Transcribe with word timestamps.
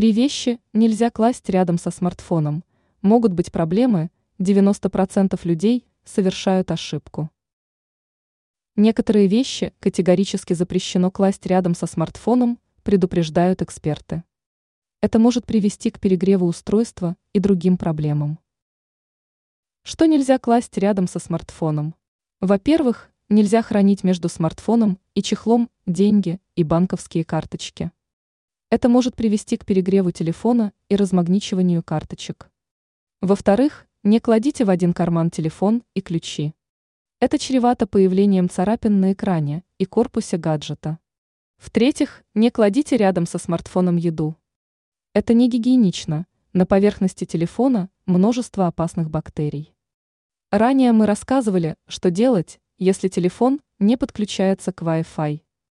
Три 0.00 0.12
вещи 0.12 0.58
нельзя 0.72 1.10
класть 1.10 1.50
рядом 1.50 1.76
со 1.76 1.90
смартфоном. 1.90 2.64
Могут 3.02 3.34
быть 3.34 3.52
проблемы, 3.52 4.10
90% 4.38 5.38
людей 5.44 5.84
совершают 6.06 6.70
ошибку. 6.70 7.28
Некоторые 8.76 9.26
вещи 9.26 9.74
категорически 9.78 10.54
запрещено 10.54 11.10
класть 11.10 11.44
рядом 11.44 11.74
со 11.74 11.84
смартфоном, 11.84 12.58
предупреждают 12.82 13.60
эксперты. 13.60 14.24
Это 15.02 15.18
может 15.18 15.44
привести 15.44 15.90
к 15.90 16.00
перегреву 16.00 16.46
устройства 16.46 17.14
и 17.34 17.38
другим 17.38 17.76
проблемам. 17.76 18.38
Что 19.82 20.06
нельзя 20.06 20.38
класть 20.38 20.78
рядом 20.78 21.08
со 21.08 21.18
смартфоном? 21.18 21.94
Во-первых, 22.40 23.10
нельзя 23.28 23.60
хранить 23.60 24.02
между 24.02 24.30
смартфоном 24.30 24.98
и 25.14 25.22
чехлом 25.22 25.68
деньги 25.84 26.40
и 26.56 26.64
банковские 26.64 27.26
карточки. 27.26 27.92
Это 28.70 28.88
может 28.88 29.16
привести 29.16 29.56
к 29.56 29.66
перегреву 29.66 30.12
телефона 30.12 30.72
и 30.88 30.94
размагничиванию 30.94 31.82
карточек. 31.82 32.52
Во-вторых, 33.20 33.88
не 34.04 34.20
кладите 34.20 34.64
в 34.64 34.70
один 34.70 34.92
карман 34.92 35.28
телефон 35.28 35.82
и 35.94 36.00
ключи. 36.00 36.54
Это 37.18 37.36
чревато 37.36 37.88
появлением 37.88 38.48
царапин 38.48 39.00
на 39.00 39.12
экране 39.12 39.64
и 39.78 39.86
корпусе 39.86 40.36
гаджета. 40.36 41.00
В-третьих, 41.58 42.22
не 42.32 42.52
кладите 42.52 42.96
рядом 42.96 43.26
со 43.26 43.38
смартфоном 43.38 43.96
еду. 43.96 44.36
Это 45.14 45.34
не 45.34 45.50
гигиенично, 45.50 46.28
на 46.52 46.64
поверхности 46.64 47.24
телефона 47.24 47.90
множество 48.06 48.68
опасных 48.68 49.10
бактерий. 49.10 49.74
Ранее 50.52 50.92
мы 50.92 51.06
рассказывали, 51.06 51.74
что 51.88 52.12
делать, 52.12 52.60
если 52.78 53.08
телефон 53.08 53.60
не 53.80 53.96
подключается 53.96 54.72
к 54.72 54.82
Wi-Fi. 54.82 55.40